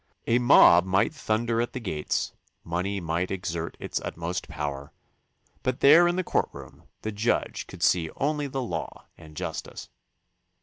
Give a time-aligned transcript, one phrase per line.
[0.25, 4.91] A mob might thunder at the gates, money might exert its utmost power,
[5.61, 9.89] but there in the courtroom the judge could see only the law and justice.